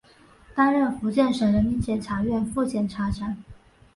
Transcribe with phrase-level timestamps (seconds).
[0.55, 3.37] 担任福建省人民检察院副检察长。